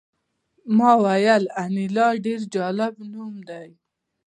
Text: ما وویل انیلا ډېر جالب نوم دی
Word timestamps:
ما 0.77 0.91
وویل 1.05 1.43
انیلا 1.63 2.07
ډېر 2.25 2.41
جالب 2.53 2.93
نوم 3.13 3.33
دی 3.49 3.69